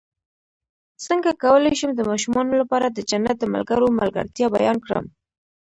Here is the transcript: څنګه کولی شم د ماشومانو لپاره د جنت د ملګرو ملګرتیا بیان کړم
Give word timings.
څنګه 1.05 1.29
کولی 1.43 1.73
شم 1.79 1.91
د 1.95 2.01
ماشومانو 2.09 2.53
لپاره 2.61 2.87
د 2.89 2.99
جنت 3.09 3.37
د 3.39 3.45
ملګرو 3.53 3.95
ملګرتیا 3.99 4.47
بیان 4.55 4.77
کړم 4.85 5.05